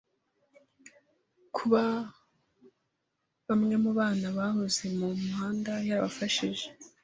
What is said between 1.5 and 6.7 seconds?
kuba bamwe mu bana bahoze mu muhanda yarabafashije